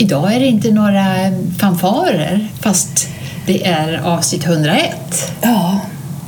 [0.00, 1.04] Idag är det inte några
[1.58, 3.08] fanfarer fast
[3.46, 5.32] det är avsnitt 101.
[5.40, 5.80] Ja,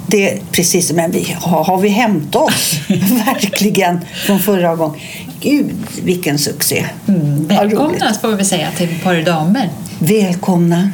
[0.07, 0.93] det är precis.
[0.93, 2.81] Men vi, har, har vi hämtat oss
[3.27, 5.01] verkligen från förra gången?
[5.41, 6.87] Gud, vilken succé!
[7.09, 9.69] Mm, välkomna får vi säga till Par damer.
[9.99, 10.91] Välkomna!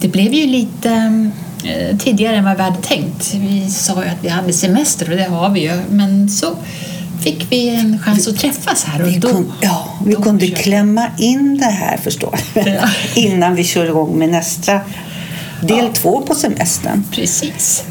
[0.00, 1.49] Det blev ju lite eh,
[1.98, 3.34] tidigare än vad vi hade tänkt.
[3.34, 5.80] Vi sa ju att vi hade semester och det har vi ju.
[5.90, 6.46] Men så
[7.22, 9.28] fick vi en chans att träffas här och Vi, då...
[9.28, 10.52] kun, ja, vi då kunde vi.
[10.52, 12.38] klämma in det här förstår.
[12.54, 12.62] Ja.
[13.14, 14.72] innan vi kör igång med nästa
[15.62, 15.88] del Ja.
[15.92, 17.04] två på semestern.
[17.12, 17.84] Precis.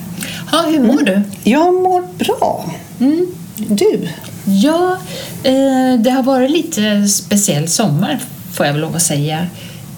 [0.51, 1.21] Ja, hur mår du?
[1.43, 2.71] Jag mår bra.
[2.99, 3.27] Mm.
[3.57, 4.07] Du?
[4.45, 4.97] Ja,
[5.43, 8.19] eh, det har varit lite speciell sommar
[8.53, 9.47] får jag väl lov att säga.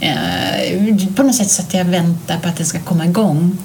[0.01, 3.57] Eh, på något sätt så att jag väntar på att den ska komma igång.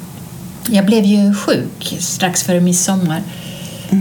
[0.70, 3.22] Jag blev ju sjuk strax före midsommar,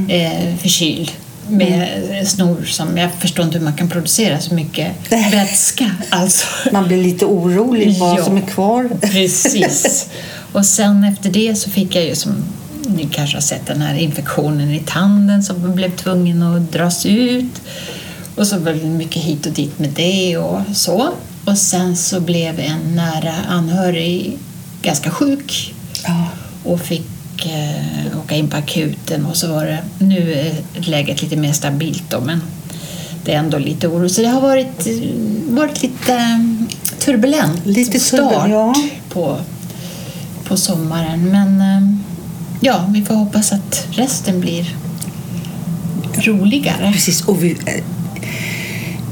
[0.09, 1.11] eh, förkyld
[1.49, 1.87] med
[2.27, 5.91] snor som jag förstår inte hur man kan producera så mycket vätska.
[6.09, 6.45] Alltså.
[6.71, 8.23] Man blir lite orolig vad Ja.
[8.25, 8.89] som är kvar.
[9.01, 10.07] Precis.
[10.51, 12.35] Och sen efter det så fick jag ju som
[12.87, 17.61] ni kanske har sett den här infektionen i tanden som blev tvungen att dras ut.
[18.35, 21.09] Och så var det mycket hit och dit med det och så.
[21.45, 24.37] Och sen så blev en nära anhörig
[24.81, 25.73] ganska sjuk
[26.07, 26.27] Ja.
[26.63, 31.35] och fick eh, åka in på akuten och så var det, nu är läget lite
[31.35, 32.41] mer stabilt då men
[33.25, 34.09] det är ändå lite oro.
[34.09, 34.87] Så det har varit,
[35.49, 36.39] varit lite eh,
[36.99, 38.75] turbulent Lite start turbulent, ja.
[39.09, 39.37] på,
[40.43, 41.31] på sommaren.
[41.31, 41.89] Men eh,
[42.59, 44.75] ja, vi får hoppas att resten blir
[46.17, 46.91] roligare.
[46.93, 47.83] Precis, och vi eh,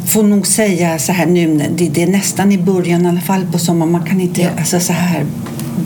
[0.07, 3.45] får nog säga så här nu, det, det är nästan i början i alla fall
[3.51, 3.91] på sommaren.
[3.91, 4.49] Man kan inte, Ja.
[4.59, 5.25] alltså så här,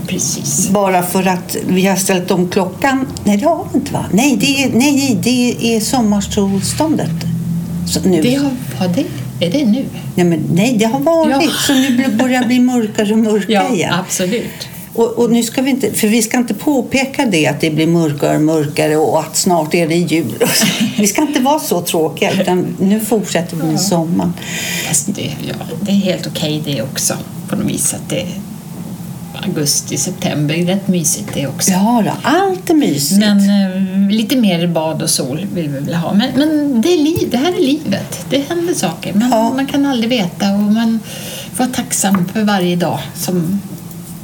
[0.08, 0.70] Precis.
[0.70, 3.06] bara för att vi har ställt om klockan.
[3.24, 4.06] Nej, det har vi inte va?
[4.12, 7.12] Nej, det är, nej, det är sommarsolståndet.
[8.06, 8.22] Nu.
[8.22, 9.06] Det har, har det,
[9.46, 9.86] är det nu?
[10.16, 11.32] nej, men, nej, det har varit.
[11.44, 11.50] Ja.
[11.68, 13.94] Så nu börjar det bli mörkare och mörkare Ja, igen.
[13.94, 14.68] absolut.
[14.98, 17.88] Och, och nu ska vi inte, för vi ska inte påpeka det att det blir
[17.88, 20.44] mörkare och mörkare och att snart är det jul.
[20.98, 24.34] Vi ska inte vara så tråkiga utan nu fortsätter vi med sommaren.
[25.06, 27.14] Det, ja, det är helt okej det också
[27.50, 27.94] på något vis.
[27.94, 28.26] Att det
[29.44, 31.72] augusti, september är rätt mysigt det också.
[31.72, 33.20] Ja, då, allt är mysigt.
[33.20, 36.14] Men eh, lite mer bad och sol vill vi väl ha.
[36.14, 38.26] Men, men det, är det här är livet.
[38.30, 39.14] Det händer saker.
[39.14, 39.54] Men Ja.
[39.56, 41.00] man kan aldrig veta och man
[41.54, 43.00] får vara tacksam för varje dag.
[43.16, 43.62] Som,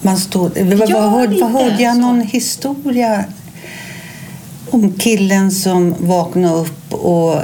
[0.05, 2.01] Man står, vad, Ja, hörde, vad hörde jag så.
[2.01, 3.25] någon historia
[4.69, 7.39] om killen som vaknade upp och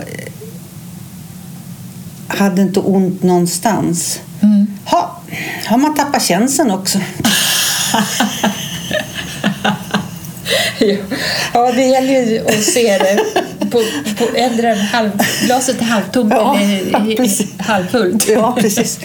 [2.27, 4.19] hade inte ont någonstans.
[4.41, 4.67] mm.
[4.85, 5.21] Ha,
[5.65, 6.99] har man tappat känseln också?
[11.53, 13.19] Ja, det gäller ju att se det
[13.71, 13.81] på,
[14.17, 15.11] på ändra halv,
[15.45, 17.47] glaset är halvtomt Ja, eller precis.
[17.57, 18.27] halvfullt.
[18.29, 18.99] Ja, precis.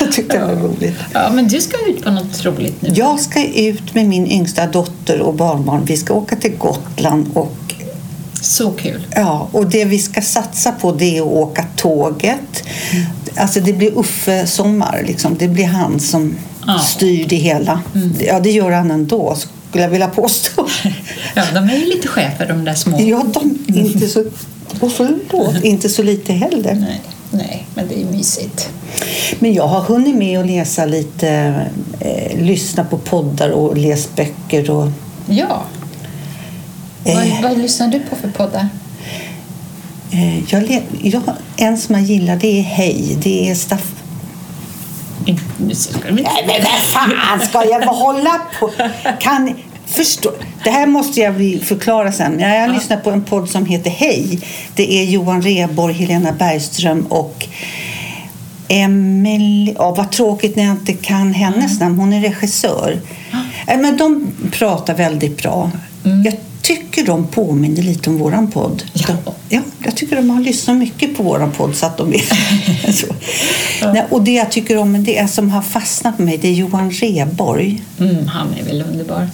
[0.00, 0.94] Jag tyckte det var roligt.
[1.12, 2.88] Ja, men du ska ut på något roligt nu.
[2.94, 5.84] Jag ska ut med min yngsta dotter och barnbarn.
[5.84, 7.56] Vi ska åka till Gotland och
[8.40, 9.06] Så kul.
[9.14, 12.62] Ja, och det vi ska satsa på det är att åka tåget.
[13.36, 15.04] Alltså det blir Uffe-sommar.
[15.06, 15.36] Liksom.
[15.38, 16.36] Det blir han som
[16.66, 16.78] Ja.
[16.78, 17.80] styr det hela.
[18.20, 19.36] Ja, det gör han ändå,
[19.72, 20.66] skulle jag vilja påstå.
[21.34, 23.00] Ja, de är ju lite chefer de där små.
[23.00, 24.24] ja, de inte så...
[24.80, 26.74] Och förlåt, inte så lite heller.
[26.74, 27.00] Nej,
[27.30, 28.70] nej, men det är mysigt.
[29.38, 31.30] Men jag har hunnit med att läsa lite,
[32.00, 34.70] eh, lyssna på poddar och läsa böcker.
[34.70, 34.88] Och,
[35.28, 35.62] Ja.
[37.04, 38.68] eh, Vad, vad lyssnar du på för poddar?
[40.10, 41.22] eh, jag, jag,
[41.56, 43.16] en som jag gillar det är Hej.
[43.22, 43.92] Det är Staff...
[45.56, 46.22] Nu ska vi inte...
[46.22, 48.70] Nej, men vad fan ska jag hålla på?
[49.20, 49.54] Kan
[49.86, 50.30] förstå?
[50.64, 52.40] Det här måste jag förklara sen.
[52.40, 54.40] Jag har lyssnat på en podd som heter Hej.
[54.74, 57.46] Det är Johan Rheborg, Helena Bergström och
[58.68, 59.74] Emelie...
[59.78, 61.98] Ja, vad tråkigt när jag inte kan hennes namn.
[61.98, 63.00] Hon är regissör.
[63.66, 65.70] Men de pratar väldigt bra.
[66.24, 68.82] Jag tycker de påminner lite om våran podd.
[68.92, 69.06] Ja.
[69.06, 72.32] De, ja, jag tycker de har lyssnat mycket på våran podd så att de vet.
[72.94, 73.06] så.
[73.92, 76.52] Nej, och det jag tycker om, det är som har fastnat med mig, det är
[76.52, 77.82] Johan Rheborg.
[78.00, 79.28] Mm, han är väl underbar.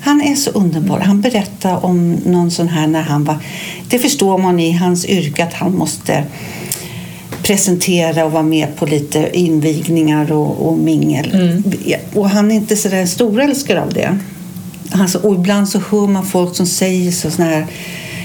[0.00, 1.00] Han är så underbar.
[1.00, 3.36] Han berättar om någon sån här när han var...
[3.88, 6.24] Det förstår man i hans yrke att han måste
[7.42, 11.62] presentera och vara med på lite invigningar och, och mingel.
[11.84, 14.18] Ja, Och han är inte så där storälskare av det.
[14.90, 17.66] Alltså, och ibland så hör man folk som säger så såna här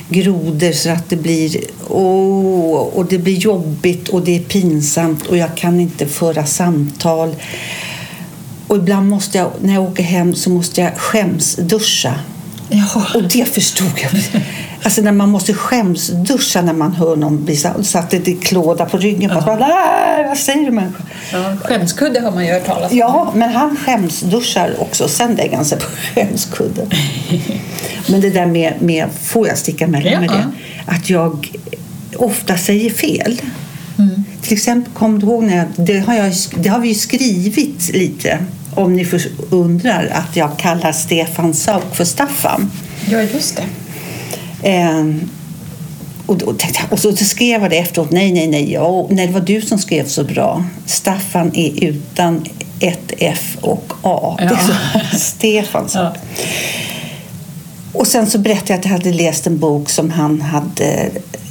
[0.10, 1.58] grodor så att det blir
[1.90, 7.36] åh, och det blir jobbigt och det är pinsamt och jag kan inte föra samtal.
[8.68, 12.14] Och ibland måste jag, när jag åker hem så måste jag skämsduscha.
[12.70, 13.06] Ja.
[13.16, 14.12] Och det förstod jag.
[14.84, 18.42] Alltså när man måste skämsduscha när man hör någon bli så- så att det är
[18.42, 19.32] klåda på ryggen.
[19.34, 19.42] Ja.
[19.42, 21.04] Bara, "Nej, vad säger du människa?
[21.34, 22.98] Ja, skämskudde har man ju hört talas om.
[22.98, 25.08] Ja, men han skämsduschar också.
[25.08, 25.86] Sen lägger han sig på
[26.16, 26.90] skämskudden.
[28.10, 30.34] Men det där med, med får jag sticka emellan med Ja.
[30.36, 30.52] det?
[30.86, 31.52] Att jag
[32.16, 33.42] ofta säger fel.
[33.98, 34.24] Mm.
[34.42, 37.90] Till exempel, kom du ihåg när jag, det, har jag, det har vi ju skrivit
[37.94, 38.40] lite
[38.76, 39.08] om ni
[39.50, 42.72] undrar att jag kallar Stefan Sauk för Staffan.
[43.10, 43.64] Ja, just det.
[44.70, 45.30] Ehm,
[46.26, 46.58] och, jag,
[46.90, 48.12] och så skrev jag det efteråt.
[48.12, 48.72] Nej, nej, nej.
[48.72, 50.66] Ja, nej, det var du som skrev så bra.
[50.86, 52.46] Staffan är utan
[52.80, 54.38] ett F och A.
[54.68, 56.00] Så, Stefan sa.
[56.00, 56.14] Ja.
[57.94, 61.10] Och sen så berättade jag att jag hade läst en bok som han hade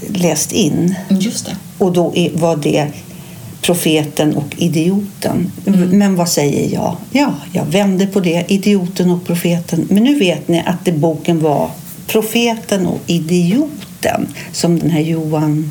[0.09, 0.95] läst in.
[1.09, 1.57] Just det.
[1.79, 2.87] Och då var det
[3.63, 5.53] Profeten och idioten.
[5.67, 5.99] Mm.
[5.99, 6.97] Men vad säger jag?
[7.11, 8.45] Ja, jag vände på det.
[8.49, 9.87] Idioten och profeten.
[9.91, 11.71] Men nu vet ni att det boken var
[12.07, 13.92] Profeten och idioten.
[14.53, 15.71] Som den här Johan...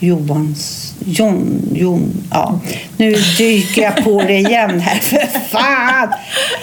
[0.00, 0.94] Johans...
[1.04, 1.68] John...
[1.74, 2.60] Jon, ja.
[2.96, 4.98] Nu dyker jag på det igen här.
[4.98, 6.08] För fan!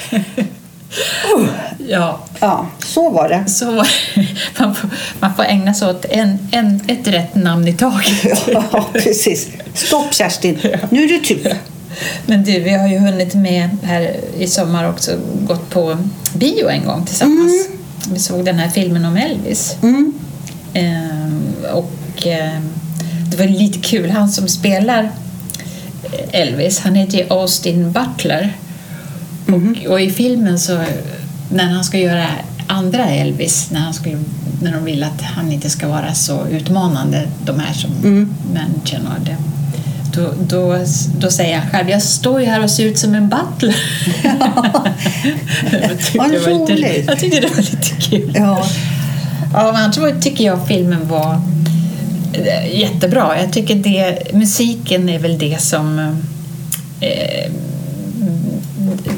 [1.90, 3.50] Ja, Ja, så var det.
[3.50, 3.66] så
[4.60, 4.90] man får,
[5.20, 8.48] man får ägna sig åt en, en, ett rätt namn i taget.
[8.48, 9.48] Ja, precis.
[9.74, 10.60] Stopp Kerstin.
[10.90, 11.58] Nu är det tur.
[12.26, 15.12] Men du, vi har ju hunnit med här i sommar också
[15.48, 15.98] gått på
[16.34, 17.68] bio en gång tillsammans.
[18.12, 19.76] Vi såg den här filmen om Elvis.
[19.82, 20.14] Mm.
[20.78, 22.70] Ehm, och ehm,
[23.32, 25.12] det var lite kul, han som spelar
[26.32, 28.58] Elvis, han heter Austin Butler.
[29.48, 30.84] Och, och i filmen så,
[31.52, 32.26] när han ska göra
[32.68, 34.18] andra Elvis, när, han skulle,
[34.62, 37.92] när de vill att han inte ska vara så utmanande, de här som
[38.54, 39.38] människorna och det.
[40.14, 40.86] Då, då,
[41.20, 43.76] då säger han själv, jag står ju här och ser ut som en butler.
[45.72, 48.32] jag, tyckte det var lite, jag tyckte det var lite kul.
[48.36, 48.68] Ja.
[49.58, 51.42] Ja, men annars tycker jag filmen var
[52.34, 53.40] eh, jättebra.
[53.42, 56.00] Jag tycker det, musiken är väl det som...
[57.02, 57.52] Eh,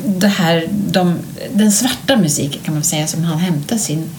[0.05, 1.15] det här, de,
[1.53, 4.09] den svarta musiken kan man säga som han hämtar sin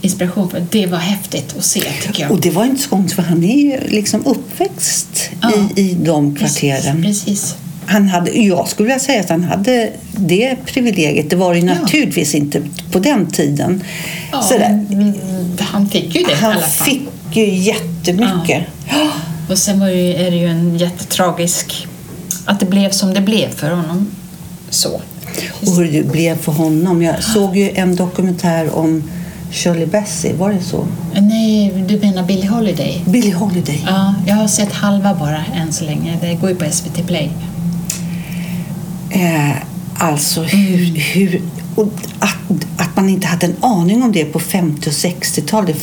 [0.00, 0.68] inspiration från.
[0.70, 2.32] Det var häftigt att se tycker jag.
[2.32, 5.52] Och det var inte så konstigt för han är ju liksom uppväxt Ja.
[5.76, 7.02] i, i de kvarteren.
[7.02, 7.56] Precis, precis.
[7.86, 11.30] Han hade, jag skulle vilja säga att han hade det privilegiet.
[11.30, 11.74] Det var det ju Ja.
[11.74, 13.82] naturligtvis inte på den tiden.
[14.32, 14.86] Ja, Sådär.
[14.92, 15.12] mm,
[15.58, 16.86] han fick ju det i Han alla fall.
[16.86, 17.02] fick
[17.32, 18.62] ju jättemycket.
[19.50, 21.86] Och sen var det ju, är det ju en jättetragisk...
[22.46, 24.06] Att det blev som det blev för honom.
[24.70, 25.00] Så.
[25.66, 27.02] Och hur det blev för honom.
[27.02, 29.02] Jag såg ju en dokumentär om
[29.52, 30.86] Shirley Bassey, var det så?
[31.20, 33.02] Nej, du menar Billie Holiday?
[33.06, 33.84] Billie Holiday.
[33.86, 36.18] Ja, jag har sett halva bara än så länge.
[36.20, 37.30] Det går ju på SVT Play.
[39.14, 39.56] Eh,
[39.98, 40.98] alltså hur...
[40.98, 41.42] hur
[41.76, 42.36] och att,
[42.76, 45.76] att man inte hade en aning om det på 50 och 60-talet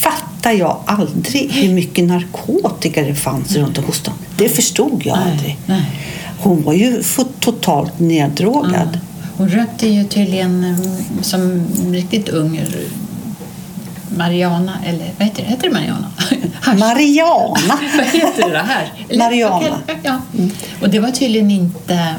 [0.00, 4.14] fattar jag aldrig hur mycket narkotika det fanns runt hos dem.
[4.36, 5.58] Det förstod jag aldrig.
[5.66, 5.82] nej.
[6.38, 7.02] Hon var ju
[7.40, 8.98] totalt neddrogad.
[9.36, 12.84] Hon rökte ju tydligen eh, som riktigt ung r-
[14.16, 15.48] Mariana, eller vad heter det?
[15.48, 16.10] Heter det Mariana?
[16.60, 16.78] Hasch.
[16.78, 17.78] Mariana!
[17.96, 18.92] vad heter det här?
[19.18, 19.78] Mariana.
[20.02, 20.20] Ja.
[20.80, 22.14] Och det var tydligen inte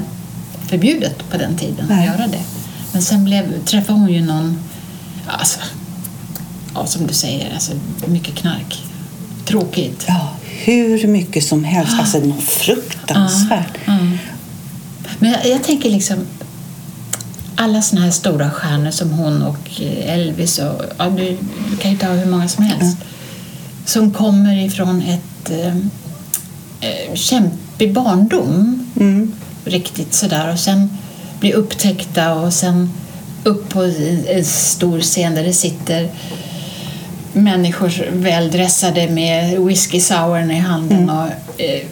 [0.74, 2.08] förbjudet på den tiden Nej.
[2.08, 2.42] att göra det.
[2.92, 4.58] Men sen blev, träffade hon ju någon,
[5.26, 5.58] alltså,
[6.74, 7.72] ja, som du säger, alltså,
[8.06, 8.82] mycket knark.
[9.44, 10.04] Tråkigt.
[10.08, 10.28] Ja,
[10.64, 11.92] hur mycket som helst.
[11.98, 13.78] Alltså något fruktansvärt.
[13.84, 13.98] Ja.
[15.18, 16.18] Men jag, jag tänker liksom
[17.56, 21.36] alla såna här stora stjärnor som hon och eh, Elvis och ja, du,
[21.70, 22.98] du kan ju ta hur många som helst
[23.84, 25.76] som kommer ifrån ett eh,
[26.80, 29.32] eh, kämpig barndom Mm.
[29.64, 30.90] Riktigt sådär och sen
[31.40, 32.90] blir upptäckta och sen
[33.44, 33.82] upp på
[34.28, 36.10] en stor scen där det sitter
[37.32, 41.10] människor väldressade med whisky sourn i handen.
[41.10, 41.26] Och,
[41.60, 41.82] eh,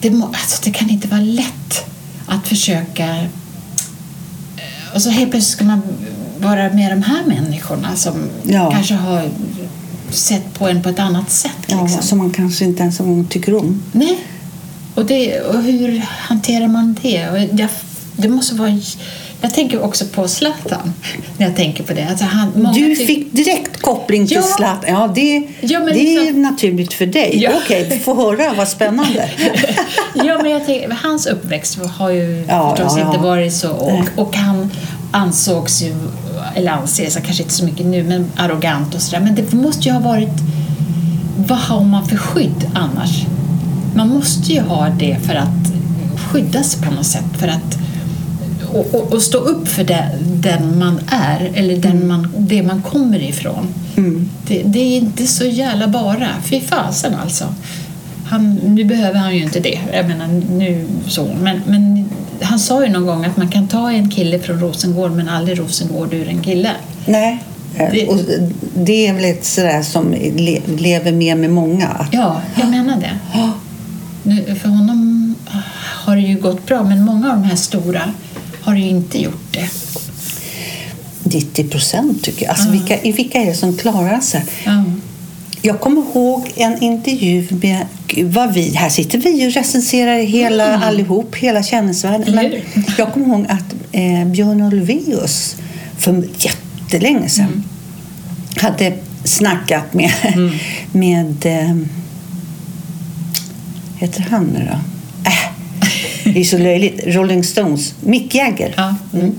[0.00, 1.84] det, må, alltså, det kan inte vara lätt
[2.26, 3.06] att försöka...
[3.16, 5.82] eh, Och så helt plötsligt ska man
[6.40, 8.70] vara med de här människorna som Ja.
[8.70, 9.28] kanske har
[10.10, 11.50] sett på en på ett annat sätt.
[11.66, 12.02] Ja, liksom.
[12.02, 13.82] som man kanske inte ens en gång tycker om.
[13.92, 14.18] Nej.
[14.98, 17.28] Och, det, och hur hanterar man det?
[17.28, 17.68] Och jag,
[18.16, 18.80] det måste vara...
[19.40, 20.94] Jag tänker också på Zlatan
[21.36, 22.06] när jag tänker på det.
[22.10, 24.42] Alltså han, Du fick direkt koppling till Ja.
[24.42, 24.90] Zlatan.
[24.90, 27.30] Ja, det, Ja, det är liksom- naturligt för dig.
[27.42, 27.50] Ja.
[27.64, 28.54] Okej, få höra.
[28.54, 29.30] Vad spännande.
[30.14, 33.70] ja, men jag tänker, hans uppväxt har ju Ja, förstås ja, inte varit så.
[33.70, 34.70] Och, och han
[35.10, 35.94] ansågs ju,
[36.54, 39.20] eller anses, kanske inte så mycket nu, men arrogant och sådär.
[39.20, 40.28] Men det måste ju ha varit...
[41.36, 43.10] Vad har man för skydd annars?
[43.94, 45.72] Man måste ju ha det för att
[46.30, 47.24] skydda sig på något sätt.
[47.38, 47.78] För att
[48.72, 52.82] och, och, och stå upp för det, den man är eller den man, det man
[52.82, 53.66] kommer ifrån.
[54.46, 56.28] Det, det är inte så jävla bara.
[56.44, 57.44] Fy fasen alltså.
[58.26, 59.78] Han, nu behöver han ju inte det.
[59.92, 60.26] Jag menar,
[60.58, 61.28] nu så.
[61.42, 62.08] Men, men
[62.42, 65.58] han sa ju någon gång att man kan ta en kille från Rosengård men aldrig
[65.58, 66.70] Rosengård ur en kille.
[67.06, 67.42] Nej.
[67.76, 68.18] Eh, Det- Och
[68.76, 72.06] det är väl ett sådär som le- lever med med många.
[72.12, 73.18] Ja, jag menar det.
[74.22, 75.34] Nu, för honom
[76.04, 78.02] har det ju gått bra men många av de här stora
[78.60, 79.68] har ju inte gjort det.
[81.22, 82.50] 90 procent tycker jag.
[82.50, 84.44] Alltså, vilka, vilka är det som klarar sig?
[84.64, 84.84] Ja.
[85.62, 87.86] Jag kommer ihåg en intervju med...
[88.24, 92.34] Vad vi, här sitter vi och recenserar hela, allihop, hela kändisvärlden.
[92.34, 92.52] Men
[92.98, 95.56] jag kommer ihåg att eh, Björn Ulvaeus
[95.98, 97.64] för jättelänge sedan
[98.56, 98.92] hade
[99.24, 100.12] snackat med,
[100.92, 101.76] med eh,
[103.98, 104.78] heter han nu då?
[105.30, 107.00] Äh, det är så löjligt.
[107.06, 107.94] Rolling Stones.
[108.00, 108.74] Mick Jagger.
[108.76, 108.94] Ja.
[109.18, 109.34] Mm.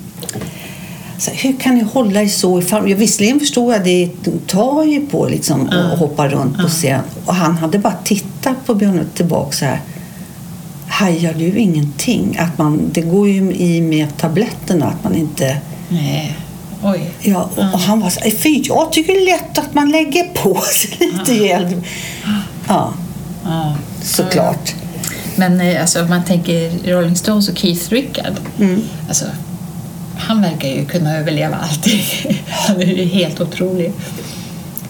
[1.17, 2.65] Så, hur kan ni hålla er så i?
[2.69, 4.09] Jag visserligen förstår jag det
[4.47, 7.01] tar ju på liksom att hoppa runt på scen.
[7.25, 9.81] Och han hade bara tittat på Björn tillbaka så här.
[10.87, 12.37] Hajar du ingenting?
[12.39, 15.57] Att man, det går ju i med tabletterna att man inte...
[15.89, 16.37] Nej.
[16.83, 17.11] Oj.
[17.19, 19.91] Ja, och, och han var så här, för jag tycker det är lätt att man
[19.91, 21.85] lägger på sig lite hjälp.
[22.67, 22.93] Ja,
[23.43, 23.75] Ja.
[24.03, 24.73] såklart.
[25.35, 28.33] Men eh, alltså, om man tänker Rolling Stones och Keith Richard.
[29.07, 29.25] Alltså,
[30.17, 32.01] han verkar ju kunna överleva allting.
[32.47, 33.91] Han är ju helt otrolig.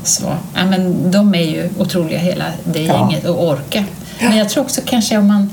[0.04, 0.24] Så,
[0.56, 2.94] ja, men de är ju otroliga hela det Ja.
[3.12, 3.84] gänget och orka.
[4.20, 5.50] Men jag tror också kanske om man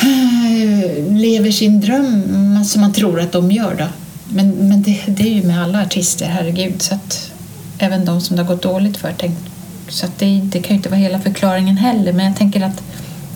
[0.00, 3.86] eh, lever sin dröm som man tror att de gör då.
[4.28, 6.82] Men, men det, det är ju med alla artister, herregud.
[6.82, 7.30] Så att
[7.78, 9.14] även de som det har gått dåligt för.
[9.18, 9.38] Tänk,
[9.88, 12.12] så det, det kan ju inte vara hela förklaringen heller.
[12.12, 12.82] Men jag tänker att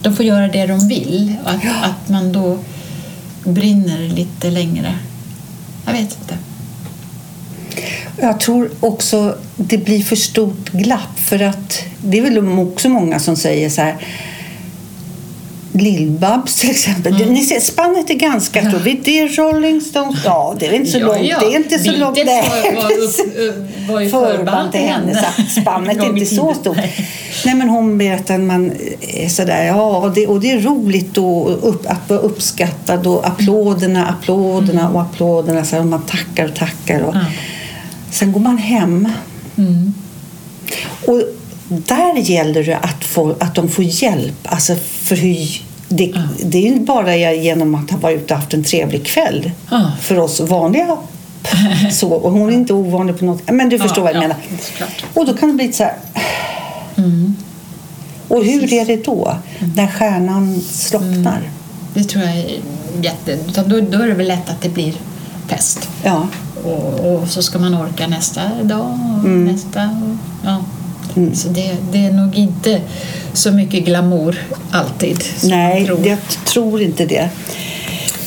[0.03, 2.59] de får göra det de vill och att, att man då
[3.45, 4.95] brinner lite längre.
[5.87, 6.39] Jag vet inte.
[8.21, 13.19] Jag tror också det blir för stort glapp för att det är väl också många
[13.19, 13.97] som säger så här
[15.81, 17.15] Lill-Babs till exempel.
[17.15, 17.35] Mm.
[17.35, 18.83] Ni ser, spannet är ganska stort.
[19.05, 20.19] Det är Rolling Stones.
[20.25, 21.19] Ja, det är inte så långt.
[21.19, 22.15] Det är inte så långt.
[22.15, 22.75] Beatles Nej.
[22.75, 25.25] var, var, upp, var ju Förband till henne.
[25.37, 26.77] Så spannet är inte så stort.
[27.45, 27.57] Nej.
[27.57, 31.69] Men hon berättar att man är sådär, ja, och det, och det är roligt och
[31.69, 35.65] upp, att vara uppskattad och applåderna, applåderna och applåderna.
[35.65, 37.01] Så man tackar och tackar.
[37.01, 37.21] Och, Ja.
[38.11, 39.09] Sen går man hem.
[39.59, 39.95] Mm.
[41.07, 41.23] Och
[41.69, 44.39] där gäller det att, få, att de får hjälp.
[44.43, 46.15] Alltså för hur, det,
[46.45, 49.93] det är bara genom att ha varit ute och haft en trevlig kväll Ja.
[50.01, 50.97] för oss vanliga.
[51.93, 53.51] Så, och hon är inte ovanlig på något.
[53.51, 54.37] Men du förstår Ja, vad jag ja, menar.
[54.61, 55.05] såklart.
[55.15, 55.95] Och då kan det bli så här.
[56.97, 57.37] Mm.
[58.29, 59.37] Och hur är det då?
[59.77, 61.41] När stjärnan slocknar?
[61.95, 62.59] Det tror jag är
[63.03, 63.39] jätte...
[63.67, 64.95] Då, då är det väl lätt att det blir
[65.49, 65.89] fest.
[66.05, 66.27] Ja.
[66.65, 68.81] Och, och så ska man orka nästa dag
[69.21, 69.45] och Mm.
[69.45, 69.83] nästa.
[69.85, 70.57] Och, ja.
[71.35, 72.81] Så det, det är nog inte
[73.33, 75.25] så mycket glamour alltid.
[75.45, 76.07] Nej, tror.
[76.07, 77.31] jag tror inte det.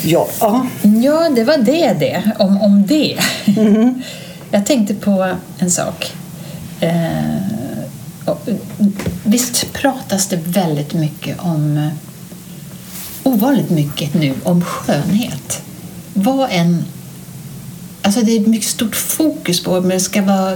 [0.03, 0.67] Ja, ja.
[1.03, 3.17] Ja, det var det det, om, om det.
[3.45, 4.01] Mm-hmm.
[4.51, 6.13] Jag tänkte på en sak.
[6.79, 7.41] Eh,
[9.23, 11.87] visst pratas det väldigt mycket om, eh,
[13.23, 15.61] ovanligt mycket nu, om skönhet.
[16.13, 16.85] Vad en...
[18.01, 20.55] Alltså det är mycket stort fokus på att det ska vara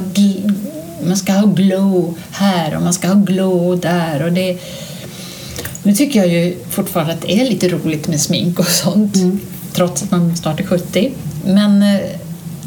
[1.04, 4.24] man ska ha glow här och man ska ha glow där.
[4.24, 4.58] Och det,
[5.84, 9.18] nu tycker jag ju fortfarande att det är lite roligt med smink och sånt,
[9.74, 11.12] trots att man snart är 70.
[11.46, 12.00] Men eh,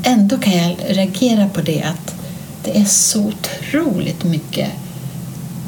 [0.02, 2.14] ändå kan jag reagera på det att
[2.64, 4.68] det är så otroligt mycket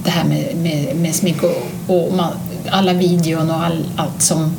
[0.04, 2.32] det här med, med, med smink och, och man,
[2.70, 4.52] alla videon och all, allt som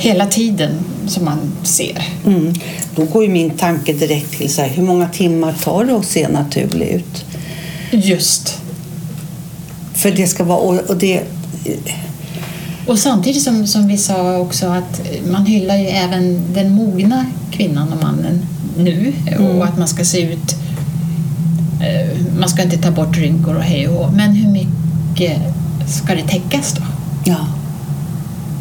[0.00, 0.70] hela tiden
[1.06, 2.02] som man ser.
[2.26, 2.54] Mm.
[2.96, 6.04] Då går ju min tanke direkt till så här, hur många timmar tar det att
[6.04, 7.24] se naturlig ut?
[7.90, 8.58] Just.
[9.94, 10.58] För det ska vara...
[10.58, 11.22] Och, och det,
[12.86, 17.92] Och samtidigt som, som vi sa också att man hyllar ju även den mogna kvinnan
[17.92, 18.46] och mannen
[18.78, 20.54] nu och att man ska se ut
[21.80, 24.12] eh, man ska inte ta bort rynkor och hej och.
[24.12, 25.38] Men hur mycket
[25.88, 26.82] ska det täckas då?
[27.24, 27.46] ja,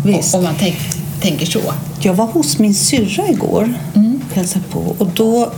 [0.03, 0.35] visst.
[0.35, 0.77] Om man tänk,
[1.21, 1.59] tänker så.
[2.01, 4.21] Jag var hos min syrra igår Mm.
[4.33, 4.95] hälsade på.
[4.97, 5.51] Och då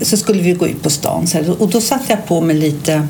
[0.00, 1.26] så skulle vi gå ut på stan.
[1.58, 3.08] Och då satte jag på mig lite,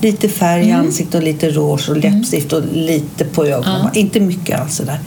[0.00, 0.86] lite färg i Mm.
[0.86, 3.88] ansiktet och lite rouge och läppstift och lite på ögonen.
[3.94, 5.00] Inte mycket alls sådär.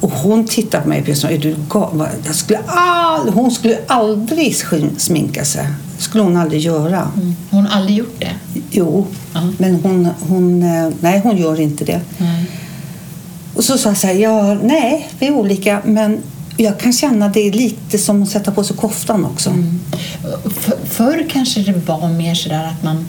[0.00, 2.08] Och hon tittade på mig och sa, är du galen?
[2.26, 4.56] Jag skulle all, hon skulle aldrig
[4.98, 5.66] sminka sig.
[5.98, 7.08] skulle hon aldrig göra.
[7.16, 7.34] Mm.
[7.50, 8.60] Hon har aldrig gjort det.
[8.70, 9.40] Jo, Ja.
[9.58, 12.00] men hon, hon, eh, nej, hon gör inte det.
[12.18, 12.44] Nej.
[13.54, 16.22] Och så sa jag så här, ja, nej, vi är olika, men
[16.56, 19.50] Jag kan känna det är lite som att sätta på sig koftan också.
[19.50, 19.80] Mm.
[20.60, 23.08] För, förr kanske det var mer sådär att man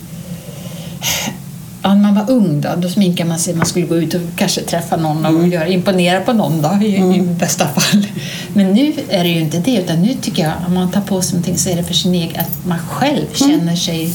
[1.84, 3.54] Ja, när man var ung då, då sminkade man sig.
[3.56, 5.52] Man skulle gå ut och kanske träffa någon och Mm.
[5.52, 8.08] göra, imponera på någon då, i, i bästa fall.
[8.54, 11.22] Men nu är det ju inte det, utan nu tycker jag om man tar på
[11.22, 13.60] sig någonting så är det för sin egen, att man själv Mm.
[13.60, 14.14] känner sig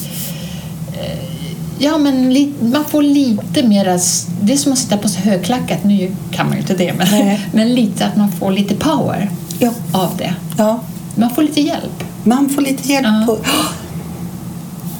[1.82, 2.32] Ja, men
[2.72, 3.98] man får lite mera...
[4.42, 5.84] Det är som att sätta på högklackat.
[5.84, 7.40] Nu kan man ju inte det, men, Nej.
[7.52, 9.70] men lite att man får lite power Ja.
[9.92, 10.34] av det.
[10.58, 10.80] ja.
[11.14, 12.04] Man får lite hjälp.
[12.24, 13.06] Man får lite hjälp.
[13.06, 13.24] Ja.
[13.26, 13.38] På,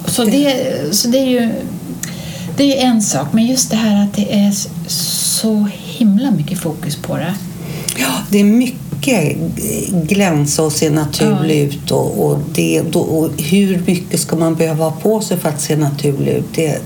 [0.11, 0.55] Så det,
[0.97, 1.51] så det är ju
[2.57, 4.53] det är en sak, men just det här att det är
[4.91, 7.35] så himla mycket fokus på det.
[7.99, 8.90] ja, det är mycket
[9.91, 11.91] glänsa och se naturlig ut.
[11.91, 15.61] Och, och, det, då, och hur mycket ska man behöva ha på sig för att
[15.61, 16.55] se naturlig ut?
[16.55, 16.81] Det,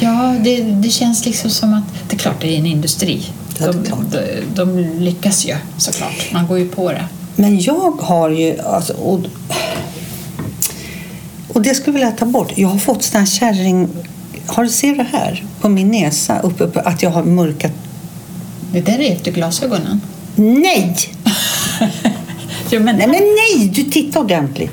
[0.00, 3.22] Ja, det, det känns liksom som att det är klart det är en industri.
[3.58, 4.20] Ja, är De, de,
[4.54, 6.32] de lyckas ju såklart.
[6.32, 7.04] Man går ju på det.
[7.36, 8.60] Men jag har ju...
[8.60, 9.20] Alltså, och,
[11.48, 12.52] och det skulle jag vilja ta bort.
[12.56, 13.88] Jag har fått sån här kärring...
[14.46, 16.40] Har du ser det här på min näsa?
[16.40, 17.70] Uppe på, att jag har mörka...
[18.72, 20.00] Det där är efter glasögonen.
[20.36, 20.96] Nej!
[22.70, 23.68] Jo, men, Nej, men nej!
[23.68, 24.72] Du tittar ordentligt.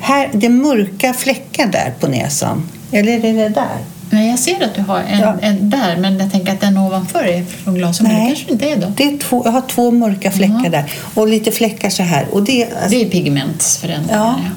[0.00, 2.68] Här, det är mörka fläckar där på näsan.
[2.92, 3.78] Eller är det där?
[4.10, 5.34] Nej, jag ser att du har en, Ja.
[5.42, 8.20] en där, men jag tänker att den ovanför är från glasögonen.
[8.20, 8.92] Det kanske inte är då.
[8.96, 10.70] Det är två, jag har två mörka fläckar Mhm.
[10.70, 10.92] där.
[11.14, 12.26] Och lite fläckar så här.
[12.32, 14.18] Och det, alltså, Det är pigmentsförändringar.
[14.18, 14.40] Ja.
[14.44, 14.50] Ja.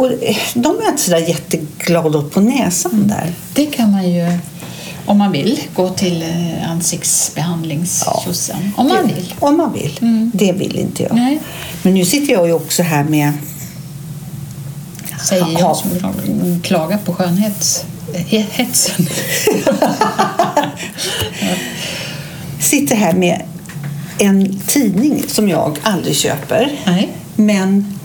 [0.00, 3.32] och eh, de är jag inte så där jätteglad åt på näsan där.
[3.54, 4.38] Det kan man ju,
[5.10, 8.72] om man vill, gå till eh, ansiktsbehandlingstjosan.
[8.76, 9.34] Om man vill.
[9.38, 9.98] Om man vill.
[10.02, 10.30] Mm.
[10.34, 11.14] Det vill inte jag.
[11.14, 11.40] Nej.
[11.82, 13.32] Men nu sitter jag ju också här med...
[15.28, 15.60] Säger Ja.
[15.60, 15.90] jag som
[16.62, 18.94] klagar på skönhetshetsen.
[22.60, 23.42] Sitter här med
[24.18, 26.72] en tidning som jag aldrig köper.
[26.86, 27.08] Nej.
[27.36, 27.98] Men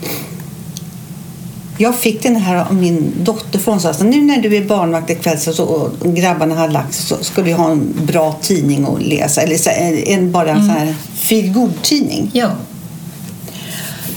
[1.78, 5.38] jag fick den här av min dotter från så nu när du är barnvakt ikväll
[5.38, 9.42] så, och grabbarna har lagt så skulle jag ha en bra tidning att läsa.
[9.42, 12.50] Eller så, en, bara en sån här feel tidning Ja.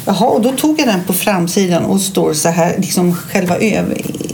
[0.05, 3.55] Jaha, och då tog jag den på framsidan och står så här, liksom själva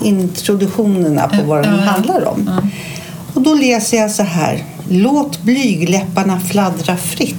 [0.01, 2.71] introduktionerna på vad den handlar om.
[3.33, 7.35] Och då läser jag så här, låt blygläpparna fladdra fritt.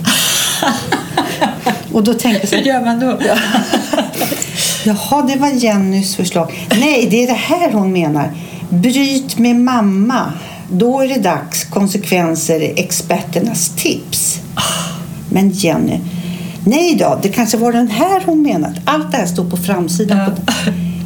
[1.93, 3.19] och då tänker jag så Hur här, gör man då?
[4.87, 6.69] jaha, det var Jennys förslag.
[6.81, 8.31] Nej, det är det här hon menar.
[8.69, 10.33] Bryt med mamma.
[10.71, 11.65] Då är det dags.
[11.65, 14.41] Konsekvenser experternas tips.
[15.31, 16.01] Men Jenny,
[16.65, 18.75] nej då, det kanske var den här hon menat.
[18.85, 20.19] Allt det här står på framsidan.
[20.19, 20.53] Ja.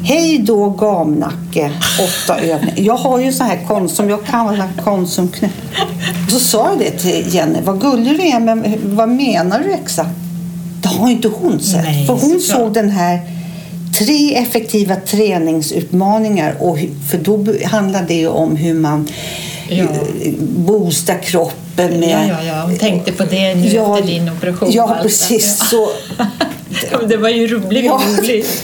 [0.04, 2.74] Hej då gamnacke, åtta övningar.
[2.76, 5.50] Jag har ju så här Konsum, jag kan vara Konsumknäpp.
[6.28, 10.10] Så sa jag det till Jenny, vad gullig du är, men vad menar du exakt?
[10.82, 11.84] Det har inte hon sett.
[11.84, 13.20] Nej, för hon såg den här
[14.04, 16.56] tre effektiva träningsutmaningar.
[16.58, 16.78] Och,
[17.10, 19.08] för då handlar det om hur man
[19.68, 19.76] Ja.
[19.84, 22.28] eh, boostar kroppen med...
[22.28, 22.62] Ja, ja, ja.
[22.62, 24.72] Hon tänkte på det nu Ja, efter din operation.
[24.72, 25.58] Ja, allt precis.
[25.58, 25.66] det.
[25.66, 25.88] Så,
[26.92, 27.84] Ja, det var ju roligt.
[27.84, 28.00] Ja.
[28.18, 28.62] roligt.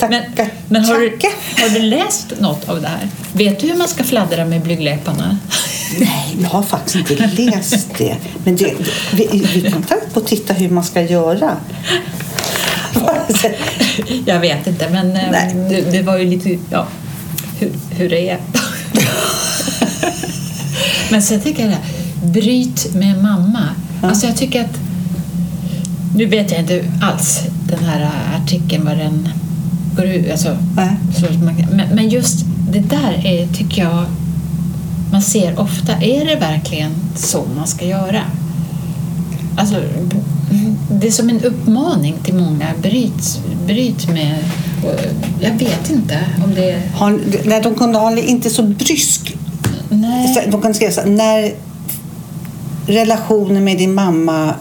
[0.00, 0.22] Men,
[0.68, 1.18] men har, du,
[1.62, 3.08] har du läst något av det här?
[3.32, 5.38] Vet du hur man ska fladdra med blygdläpparna?
[5.98, 8.16] nej, jag har faktiskt inte läst det.
[8.44, 8.74] Men det,
[9.14, 11.56] vi, vi kan ta upp och titta hur man ska göra.
[14.26, 16.86] Jag vet inte, men eh, det, det var ju lite ja,
[17.58, 18.38] hur, hur det är.
[21.10, 21.84] men sen tycker jag det här,
[22.32, 23.68] bryt med mamma.
[24.02, 24.78] Alltså jag tycker att,
[26.16, 28.10] nu vet jag inte alls den här
[28.42, 29.28] artikeln vad den
[29.96, 34.04] går ut, alltså, man, men, men just det där är, tycker jag
[35.12, 38.22] man ser ofta, är det verkligen så man ska göra?
[39.56, 39.74] Alltså,
[40.90, 42.66] det är som en uppmaning till många.
[42.82, 44.38] Bryt, bryt med...
[44.84, 44.94] och
[45.40, 46.82] Jag vet inte om det...
[46.94, 49.36] Har, nej, de kunde ha inte så brysk.
[49.88, 50.48] Nej.
[50.50, 51.54] De kan skriva så här, när
[52.86, 54.54] relationen med din mamma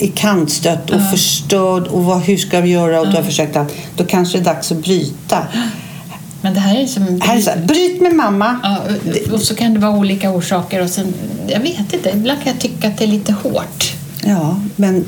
[0.00, 1.10] är kantstött och Ja.
[1.10, 4.42] förstörd och vad, hur ska vi göra och du har försökt att då kanske det
[4.42, 5.38] är dags att bryta.
[6.40, 7.20] Men det här är som...
[7.24, 8.60] Här är så här, bryt med mamma.
[8.62, 8.78] Ja,
[9.32, 10.82] och så kan det vara olika orsaker.
[10.82, 11.14] Och sen,
[11.48, 13.92] jag vet inte, ibland kan jag tycka att det är lite hårt.
[14.26, 15.04] Ja, men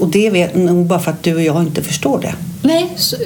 [0.00, 2.34] och det vet nog bara för att du och jag inte förstår det.
[2.62, 3.16] Nej, så,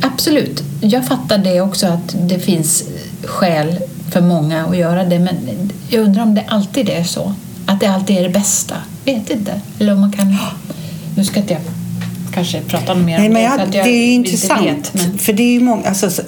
[0.00, 0.62] absolut.
[0.80, 2.84] Jag fattar det också att det finns
[3.24, 3.78] skäl
[4.10, 5.18] för många att göra det.
[5.18, 5.36] Men
[5.88, 7.34] jag undrar om det alltid är så.
[7.66, 8.74] Att det alltid är det bästa.
[9.04, 9.60] Vet inte.
[9.78, 10.36] Eller om man kan...
[11.16, 11.62] Nu ska inte jag
[12.34, 13.40] kanske prata mer Nej, om det.
[13.40, 14.66] jag, att det jag är intressant.
[14.66, 16.22] Vet, men, För det är ju många, alltså,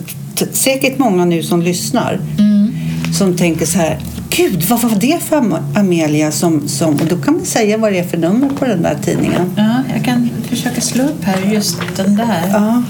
[0.52, 2.74] säkert många nu som lyssnar mm,
[3.18, 3.98] som tänker så här
[4.36, 6.94] Gud, vad var det för Am- Amelia som, som...
[6.94, 9.42] Och då kan man säga vad det är för nummer på den där tidningen.
[9.56, 12.42] ja, jag kan försöka slå upp här just den där.
[12.52, 12.82] Ja.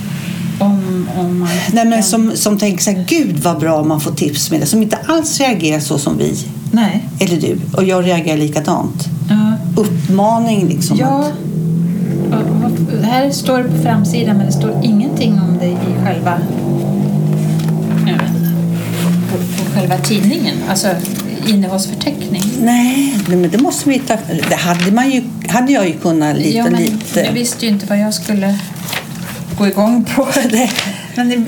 [0.61, 4.01] Om, om man Nej, men som, som tänker så här, gud vad bra om man
[4.01, 4.67] får tips med det.
[4.67, 6.35] Som inte alls reagerar så som vi,
[6.71, 7.09] Nej.
[7.21, 7.59] eller du.
[7.77, 9.05] Och jag reagerar likadant.
[9.29, 9.53] Ja.
[9.83, 10.97] Uppmaning liksom.
[10.99, 11.27] Ja.
[12.33, 16.39] Att, Och- Här står det på framsidan men det står ingenting om det i själva
[19.31, 19.39] på
[19.79, 20.89] själva tidningen, alltså
[21.49, 22.43] innehållsförteckning.
[22.61, 24.17] nej, men det måste vi ta.
[24.49, 27.21] Det hade, man ju, hade jag ju kunnat lite, ja, men lite.
[27.21, 28.59] Jag visste ju inte vad jag skulle
[29.59, 30.29] gå igång på.
[30.51, 30.71] Det.
[31.15, 31.47] Men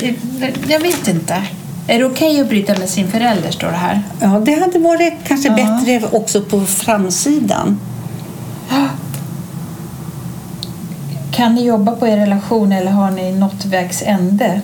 [0.68, 1.42] jag vet inte.
[1.88, 4.02] Är det okej att bryta med sin förälder, står det här.
[4.20, 5.54] Ja, det hade varit kanske Ja.
[5.85, 7.80] bättre också på framsidan.
[11.33, 14.61] Kan ni jobba på er relation eller har ni nått vägs ände?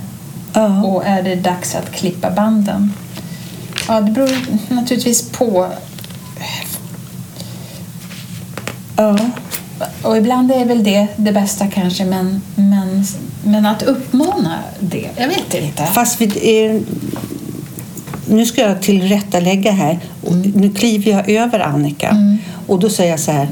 [0.52, 0.82] Ja.
[0.82, 2.92] Och är det dags att klippa banden?
[3.90, 4.30] Ja, det beror
[4.68, 5.66] naturligtvis på.
[8.96, 9.18] Ja.
[10.02, 13.04] Och ibland är väl det det bästa kanske, men, men,
[13.44, 15.86] men att uppmana det, jag vet inte.
[15.86, 16.26] Fast vi,
[16.64, 16.80] eh,
[18.26, 19.98] nu ska jag tillrättalägga här.
[20.26, 22.08] Och Nu kliver jag över Annika.
[22.08, 22.38] Mm.
[22.66, 23.48] Och då säger jag så här.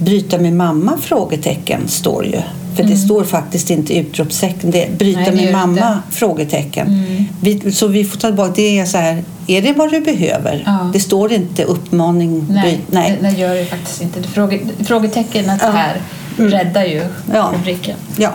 [0.00, 0.98] Bryta med mamma?
[1.02, 2.42] Frågetecken står ju.
[2.76, 4.70] För det står faktiskt inte utropstecken.
[4.70, 5.22] Det är bryta Mm.
[5.22, 5.72] Nej, det med gör det mamma?
[5.72, 5.82] inte.
[5.86, 5.98] Mm.
[6.10, 7.26] Frågetecken.
[7.40, 8.52] Vi, så vi får ta tillbaka.
[8.56, 9.22] Det är så här.
[9.46, 10.62] Är det vad du behöver?
[10.66, 10.90] Ja.
[10.92, 12.46] Det står inte uppmaning.
[12.50, 13.18] Nej, bryt- nej.
[13.22, 14.20] Det, det gör det faktiskt inte.
[14.20, 15.70] Det Fråge, frågetecknet Ja.
[15.70, 16.00] här
[16.36, 17.02] räddar ju
[17.34, 17.52] Ja.
[17.58, 17.96] rubriken.
[18.16, 18.30] Ja.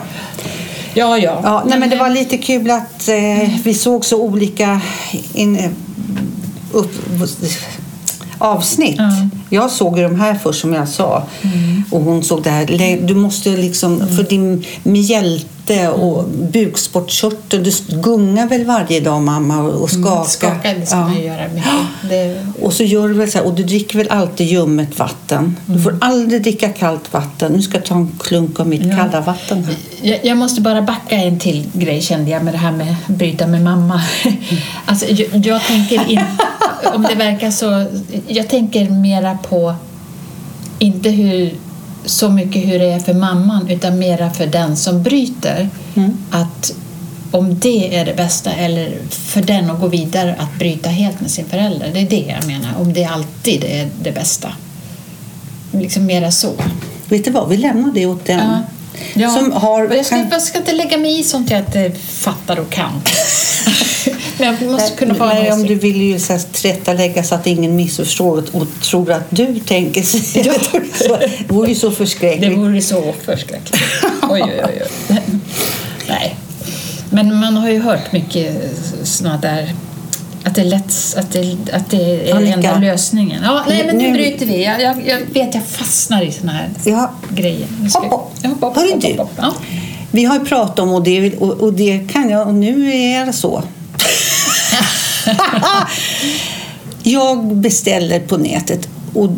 [0.94, 1.40] Ja, ja.
[1.42, 4.80] Ja, nej, men det var lite kul att eh, vi såg så olika
[5.34, 5.74] in,
[6.72, 6.92] upp,
[8.38, 8.96] avsnitt.
[8.98, 9.10] Ja.
[9.50, 11.22] Jag såg de här först som jag sa.
[11.90, 12.98] Och hon såg det här.
[13.06, 17.62] Du måste liksom, för din mjälte och bukspottkörteln.
[17.62, 20.24] Du gungar väl varje dag mamma och, och skakar.
[20.24, 21.02] Skaka, det ska Ja.
[21.08, 21.70] man göra mycket.
[22.10, 25.56] Det, Och så gör du väl så här, och du dricker väl alltid ljummet vatten.
[25.66, 27.52] Du får aldrig dricka kallt vatten.
[27.52, 28.96] Nu ska jag ta en klunk av mitt Ja.
[28.96, 29.64] kalla vatten.
[29.64, 29.74] Här.
[30.02, 33.46] Jag, jag måste bara backa en till grej kände jag med det här med bryta
[33.46, 34.02] med mamma.
[34.86, 36.20] Alltså, jag, jag tänker in,
[36.86, 37.86] om det verkar så,
[38.26, 39.74] jag tänker mera på
[40.78, 41.54] inte hur,
[42.04, 45.68] så mycket hur det är för mamman utan mera för den som bryter.
[46.30, 46.74] Att
[47.30, 51.30] om det är det bästa eller för den att gå vidare att bryta helt med
[51.30, 51.90] sin förälder.
[51.92, 52.70] Det är det jag menar.
[52.78, 54.48] Om det alltid är det bästa.
[55.72, 56.52] Liksom mera så.
[57.08, 58.38] Vet du vad, vi lämnar det åt den.
[58.38, 58.62] Ja.
[59.14, 59.30] Ja.
[59.30, 59.94] Som har...
[59.94, 63.02] jag, ska, jag ska inte lägga mig i sånt jag inte fattar och kan.
[64.38, 67.76] Men jag måste kunna ha Nej, om du vill ju så tillrättalägga så att ingen
[67.76, 70.42] missförstår och, tror att du tänker sig.
[70.46, 70.54] Ja.
[71.38, 72.58] det vore ju så Det förskräckligt.
[72.58, 73.82] vore så förskräckligt.
[74.30, 74.82] Oj, oj, oj.
[75.10, 75.18] oj.
[76.08, 76.36] Nej.
[77.10, 78.56] Men man har ju hört mycket
[79.02, 79.74] såna där
[80.44, 82.54] att det är lätt, att det, att det är Annika.
[82.54, 83.42] enda lösningen.
[83.44, 84.64] Ja, nej, men nu Nu- bryter vi.
[84.64, 87.66] Jag, jag, jag vet, jag fastnar i såna här Ja, grejer.
[87.90, 88.32] Ska Hopp, hopp.
[88.42, 89.30] jag- hopp, hopp, Hörru hopp, hopp, hopp.
[89.36, 89.54] Ja.
[90.10, 93.26] vi har ju pratat om och det, och, och det kan jag och nu är
[93.26, 93.62] det så.
[97.02, 99.28] jag beställer på nätet och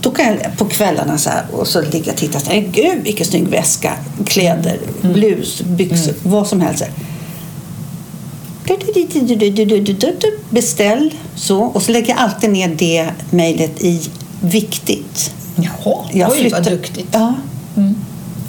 [0.00, 2.60] då kan jag på kvällarna så här och så ligger jag och tittar så här,
[2.60, 3.92] gud vilken snygg väska,
[4.26, 6.84] kläder, blus, byxor, vad som helst.
[10.50, 14.00] Beställ så och så lägger jag alltid ner det mejlet i
[14.40, 15.32] viktigt.
[15.56, 17.08] Jaha, Jag oj flyttar- vad duktigt.
[17.12, 17.34] Ja.
[17.76, 17.94] Mm.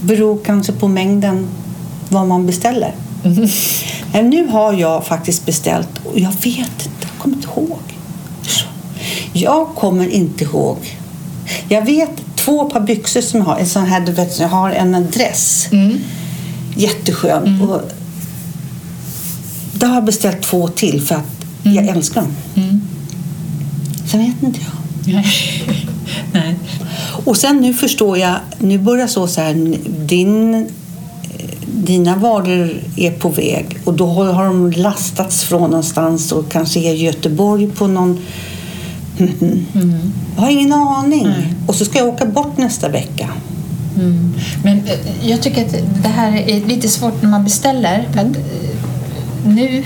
[0.02, 1.48] Beror kanske på mängden
[2.10, 2.96] vad man beställer.
[3.24, 3.48] Mm.
[4.14, 7.80] Men nu har jag faktiskt beställt och jag vet inte, jag kommer inte ihåg.
[9.34, 10.78] Jag kommer inte ihåg.
[11.70, 13.58] Jag vet två par byxor som jag har.
[13.60, 15.68] En sån här, du vet, jag har en dress.
[15.72, 15.98] Mm.
[16.76, 17.62] Jätteskön.
[17.70, 17.82] Och
[19.80, 22.32] då har jag beställt två till för att jag älskar dem.
[22.56, 22.82] Mm.
[24.06, 25.14] Sen vet inte jag.
[25.14, 25.26] Nej.
[26.34, 26.56] Nej.
[27.26, 30.68] Och sen nu förstår jag, nu börjar så så här, din,
[31.66, 36.94] dina varor är på väg och då har de lastats från någonstans och kanske är
[36.94, 38.20] Göteborg på någon...
[39.20, 39.66] Mm.
[40.36, 41.24] Jag har ingen aning.
[41.28, 41.54] Nej.
[41.68, 43.30] Och så ska jag åka bort nästa vecka.
[43.96, 44.34] Mm.
[44.64, 48.08] Men eh, jag tycker att det här är lite svårt när man beställer.
[48.14, 48.69] För att eh,
[49.46, 49.84] nu,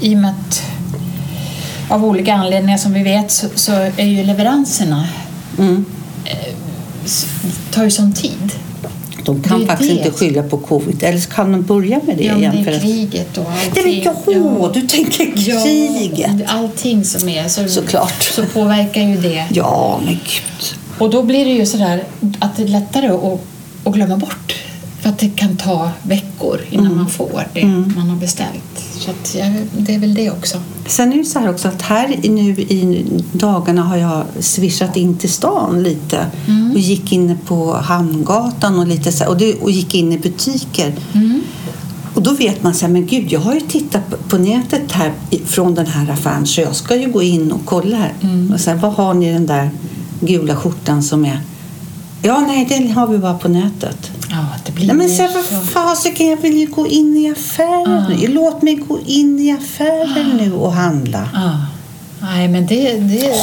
[0.00, 0.62] i och med att
[1.88, 5.08] av olika anledningar som vi vet så, så är ju leveranserna
[5.58, 5.84] Mm.
[7.04, 7.26] s-
[7.70, 8.52] tar ju sån tid.
[9.24, 9.96] De kan är faktiskt det.
[9.96, 11.02] inte skylla på covid.
[11.02, 12.64] Eller så kan de börja med det Ja, igen.
[12.64, 13.84] det är kriget och allting.
[13.84, 14.14] Det jag.
[14.26, 14.70] Ja.
[14.74, 16.30] Du tänker Ja, kriget.
[16.46, 18.22] allting som är så, Såklart.
[18.22, 19.44] så påverkar ju det.
[19.50, 20.78] Ja, men gud.
[20.98, 22.04] Och då blir det ju sådär
[22.38, 23.40] att det är lättare att,
[23.84, 24.54] att glömma bort
[25.02, 27.64] För att det kan ta veckor innan man får det
[27.96, 28.84] man har beställt.
[28.98, 29.44] Så att, ja,
[29.78, 30.58] det är väl det också.
[30.86, 35.16] Sen är det så här också att här nu i dagarna har jag swishat in
[35.18, 36.26] till stan lite
[36.74, 40.18] och gick in på Hamngatan och lite så här, och, det, och gick in i
[40.18, 40.94] butiker.
[42.14, 45.12] Och då vet man så här, men gud, jag har ju tittat på, nätet här
[45.46, 48.12] från den här affären så jag ska ju gå in och kolla här.
[48.54, 49.70] Och så här vad har ni den där
[50.20, 51.40] gula skjortan som är?
[52.22, 54.10] Ja, nej, den har vi bara på nätet.
[54.30, 58.04] Ja, det blir Nej, men så vad fasiken, jag vill ju gå in i affären.
[58.20, 58.26] nu.
[58.28, 61.28] Låt mig gå in i affären nu och handla.
[61.34, 61.66] Ja.
[62.20, 62.92] Nej, men det...
[62.96, 63.34] det,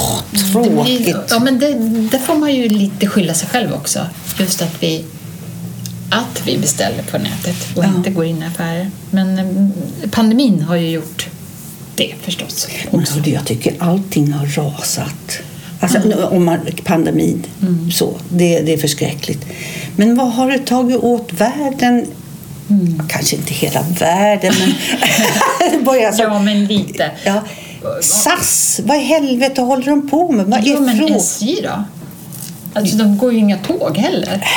[0.53, 1.05] tråkigt.
[1.05, 1.73] Det, ja, men det,
[2.11, 3.99] det får man ju lite skylla sig själv också.
[4.39, 5.05] Just att vi,
[6.09, 7.87] att vi beställer på nätet och Ja.
[7.97, 8.91] inte går in i affärer.
[9.11, 9.71] Men mm,
[10.11, 11.27] pandemin har ju gjort
[11.95, 12.67] det förstås.
[12.91, 15.39] Men hördu, jag tycker allting har rasat.
[15.79, 17.45] Alltså, nu, om man, pandemin,
[17.91, 19.45] så, det, det är förskräckligt.
[19.95, 22.05] Men vad har det tagit åt världen?
[23.09, 25.83] Kanske inte hela världen, men...
[25.85, 26.21] börjar så.
[26.23, 27.11] Ja, men lite.
[27.25, 27.43] Ja.
[28.01, 30.45] SAS, vad i helvete håller de på med?
[30.45, 31.83] Vad Jo, är men frå- SJ då?
[32.73, 34.47] Alltså, de går ju inga tåg heller.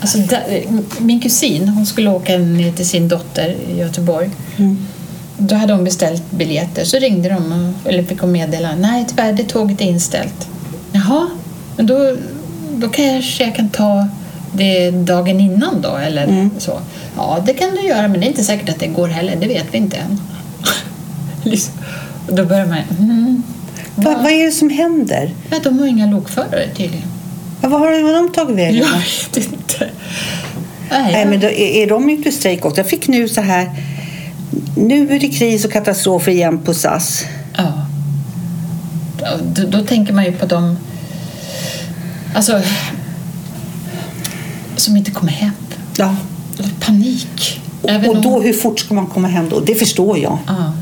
[0.00, 0.62] Alltså, där,
[0.98, 4.30] min kusin hon skulle åka ner till sin dotter i Göteborg.
[5.38, 6.84] Då hade hon beställt biljetter.
[6.84, 7.52] Så ringde de
[7.84, 10.48] och, eller fick hon meddela nej tyvärr, det tåget är inställt.
[10.92, 11.30] Jaha,
[11.76, 12.16] men då,
[12.76, 14.08] då kanske jag kan ta
[14.52, 16.80] det dagen innan då eller så.
[17.16, 19.36] Ja, det kan du göra men det är inte säkert att det går heller.
[19.36, 20.20] Det vet vi inte än.
[21.42, 21.74] liksom.
[22.28, 23.42] Och då börjar man mm,
[23.94, 25.30] Vad, vad är det som händer?
[25.50, 27.08] Ja, de har inga lokförare tydligen.
[27.60, 28.76] Vad vad har vad har de tagit vägen?
[28.76, 29.90] Jag vet inte.
[30.90, 32.80] Nej, Nej, men då, är, är de ute i strejk också?
[32.80, 33.70] Jag fick nu så här...
[34.76, 37.24] Nu är det kris och katastrofer igen på SAS.
[37.56, 37.86] ja.
[39.42, 40.78] Då, då tänker man ju på dem
[42.34, 42.60] alltså,
[44.76, 45.50] som inte kommer hem.
[45.96, 46.14] Ja.
[46.80, 47.60] Panik.
[47.88, 49.60] Även Och om- då, hur fort ska man komma hem då?
[49.60, 50.38] Det förstår jag.
[50.46, 50.72] Ja.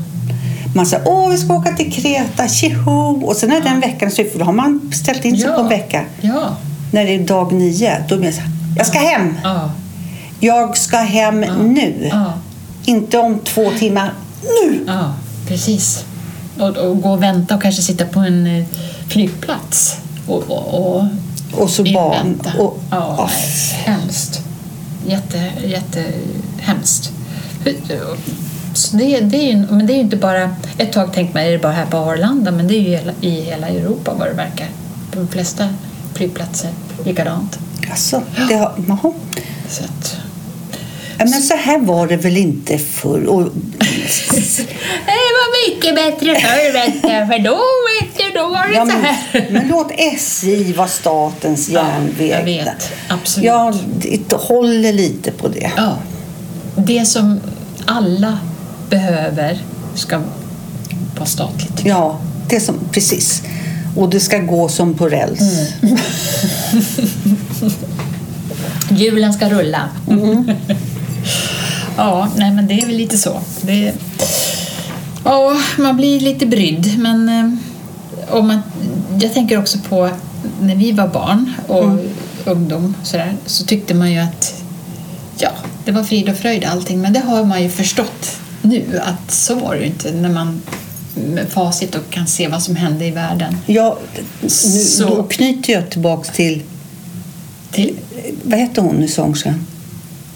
[0.75, 3.25] Man säger åh vi ska åka till Kreta, tjoho!
[3.25, 5.55] Och sen är den veckan slut, för då har man ställt in sig Ja.
[5.55, 6.05] på en vecka.
[6.21, 6.55] Ja.
[6.91, 9.35] När det är dag nio, då blir det så här, jag ska hem!
[9.43, 9.71] Ja.
[10.39, 12.11] Jag ska hem nu!
[12.85, 14.13] Inte om två timmar,
[14.63, 14.91] nu!
[15.47, 16.05] precis.
[16.59, 18.65] Och, och gå och vänta och kanske sitta på en eh,
[19.07, 21.05] flygplats och, och, och
[21.53, 22.41] Och så barn.
[22.59, 24.41] Och, ja, nej, hemskt.
[25.07, 26.05] Jätte, jätte
[26.59, 27.11] hemskt.
[28.73, 30.55] Så det, det är ju, men det är ju inte bara...
[30.77, 33.13] Ett tag tänkte man är det bara här på Arlanda, men det är ju hela,
[33.21, 34.67] i hela Europa vad det verkar.
[35.11, 35.69] På de flesta
[36.13, 36.69] flygplatser
[37.05, 37.59] likadant.
[37.91, 39.13] alltså, det har, jaha.
[39.69, 40.17] Så att,
[41.17, 43.25] Ja, men så här var det väl inte förr?
[43.25, 43.41] Och,
[45.05, 45.20] var
[45.73, 47.59] mycket bättre förr, vet du, för då,
[48.01, 49.47] vet du, då var det ja, så men, här.
[49.51, 52.29] men låt SJ vara statens Ja, järnväg.
[52.29, 52.91] jag vet.
[53.07, 53.45] Absolut.
[53.47, 55.71] Jag det- håller lite på det.
[55.77, 55.97] Ja.
[56.75, 57.39] Det som
[57.85, 58.37] alla
[58.89, 59.59] behöver
[59.95, 60.21] ska
[61.17, 61.81] vara statligt.
[61.85, 63.43] Ja, det som, precis.
[63.95, 65.41] Och det ska gå som på räls.
[65.81, 65.97] Mm.
[68.89, 69.89] Hjulen ska rulla.
[71.97, 73.41] ja, nej men det är väl lite så.
[73.61, 73.93] Det,
[75.23, 76.99] ja, man blir lite brydd.
[76.99, 77.51] Men eh,
[78.37, 78.61] om man,
[79.21, 80.09] jag tänker också på
[80.61, 81.99] när vi var barn och
[82.45, 84.63] ungdom så, där, så tyckte man ju att
[85.37, 85.49] ja,
[85.85, 87.01] det var frid och fröjd allting.
[87.01, 90.61] Men det har man ju förstått nu att så var det ju inte när man
[91.15, 93.57] med facit och kan se vad som hände i världen.
[93.65, 93.97] Ja,
[94.41, 96.61] nu, Så- Då knyter jag tillbaks till,
[97.71, 97.95] Till
[98.43, 99.65] vad hette hon nu sångerskan?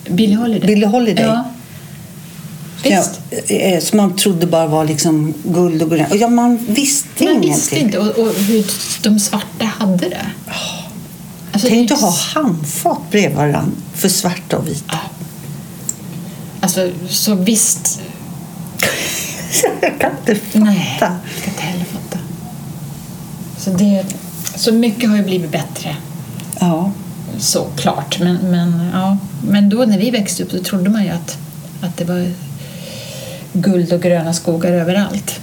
[0.10, 0.68] Billie Holiday.
[0.68, 1.26] Billie Holiday.
[1.26, 1.44] Ja.
[2.92, 3.04] Ja,
[3.56, 6.16] eh, som man trodde bara var liksom guld och grönt.
[6.16, 7.54] Ja, man visste Man ingenting.
[7.54, 8.66] visste inte och, och hur
[9.04, 10.26] de svarta hade det.
[11.52, 14.84] Alltså, Tänk att ha handfat bredvid varandra för svarta och vita.
[14.88, 15.00] Ja.
[16.62, 18.00] Alltså, så visst.
[19.82, 20.60] Jag kan inte fatta.
[20.60, 21.10] Nej, jag
[21.44, 22.20] kan inte heller fatta.
[23.58, 24.06] Så, det,
[24.56, 25.96] så mycket har ju blivit bättre,
[26.60, 26.92] Ja.
[27.38, 28.20] såklart.
[28.20, 29.18] Men, men, ja.
[29.48, 31.38] men då när vi växte upp så trodde man ju att,
[31.82, 32.32] att det var
[33.56, 35.40] guld och gröna skogar överallt.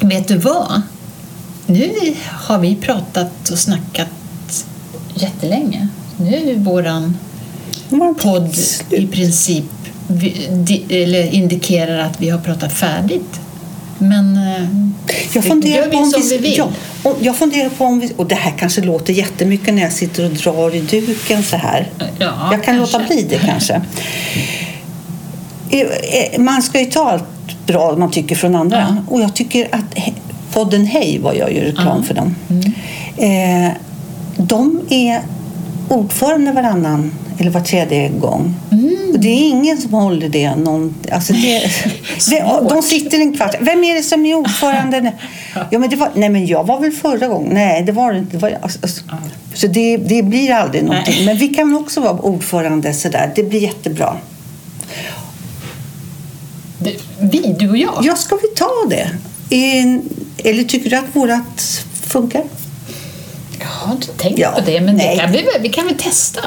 [0.00, 0.82] Vet du vad?
[1.66, 4.08] Nu har vi pratat och snackat
[5.14, 5.88] jättelänge.
[6.16, 7.16] Nu är våran
[8.18, 8.56] podd
[8.90, 9.64] i princip
[10.88, 13.40] eller indikerar att vi har pratat färdigt.
[13.98, 14.68] Men eh,
[15.32, 16.56] Jag funderar på om vi, vi.
[16.56, 16.68] Ja,
[17.20, 18.12] jag funderar på om vi...
[18.16, 21.90] Och det här kanske låter jättemycket när jag sitter och drar i duken så här.
[21.98, 22.98] Ja, jag kan kanske.
[22.98, 23.82] låta bli det kanske.
[25.74, 28.78] Eh, eh, Man ska ju ta allt bra man tycker från andra.
[28.78, 29.14] Ja.
[29.14, 29.98] Och jag tycker att
[30.52, 32.34] podden Hej var jag ju reklam för dem.
[32.50, 33.66] Mm.
[33.66, 33.72] Eh,
[34.36, 35.20] de är
[35.88, 38.54] ordförande varannan eller var tredje gång.
[38.72, 38.96] Mm.
[39.12, 40.56] Och det är ingen som håller det.
[40.56, 41.60] Någon, alltså det,
[42.30, 43.54] det de sitter en kvart.
[43.60, 45.00] Vem är det som är ordförande?
[45.00, 45.12] nu?
[45.70, 47.54] ja, men det var, nej, men jag var väl förra gången.
[47.54, 48.12] Nej, det var.
[48.30, 49.02] Det var, alltså, alltså,
[49.54, 51.14] så det, det blir aldrig någonting.
[51.16, 51.26] Nej.
[51.26, 53.32] Men vi kan också vara ordförande sådär.
[53.34, 54.16] Det blir jättebra.
[57.20, 58.00] Vi, du och jag?
[58.02, 59.10] Ja, ska vi ta det?
[60.48, 62.42] Eller tycker du att vårat funkar?
[63.60, 65.16] Jag har inte tänkt Ja, på det, men nej.
[65.16, 66.40] det kan vi, vi kan väl testa.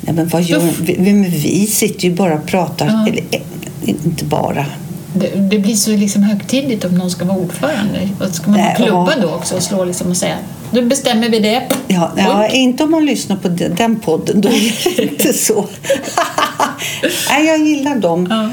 [0.00, 0.72] Nej, men vad gör vi?
[0.92, 0.98] vi?
[0.98, 2.86] Men vi sitter ju bara och pratar.
[2.86, 3.06] Ja.
[3.08, 3.40] Eller, eh,
[3.84, 4.66] inte bara.
[5.14, 8.08] Det, det blir så liksom högtidligt om någon ska vara ordförande.
[8.20, 9.22] Och ska man Nej, klubba ja.
[9.22, 10.38] då också och slå liksom och säga
[10.70, 11.62] nu bestämmer vi det.
[11.86, 14.40] Ja, ja, inte om man lyssnar på den den podden.
[14.40, 15.66] Då är det inte så.
[17.30, 18.26] nej, jag gillar dem.
[18.30, 18.50] Ja.